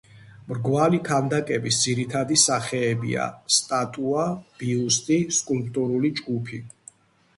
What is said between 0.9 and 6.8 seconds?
ქანდაკების ძირითადი სახეებია, სტატუა, ბიუსტი, სკულპტურული ჯგუფი.